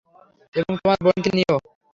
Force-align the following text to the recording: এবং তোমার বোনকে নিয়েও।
এবং 0.53 0.73
তোমার 0.79 0.99
বোনকে 1.05 1.31
নিয়েও। 1.33 1.57